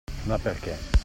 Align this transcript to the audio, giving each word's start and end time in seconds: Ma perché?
Ma 0.23 0.37
perché? 0.39 0.99